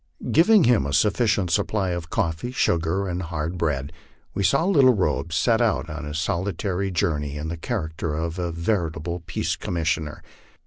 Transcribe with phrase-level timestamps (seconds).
[0.31, 3.93] Giving him a sufficient supply of coffee, sugar, and hard bread,
[4.33, 8.51] we saw Little Robe set out on his solitary journey in the character of a
[8.51, 10.23] veritable peace commissioner.